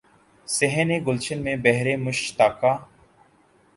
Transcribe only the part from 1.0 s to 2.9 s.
گلشن میں بہر مشتاقاں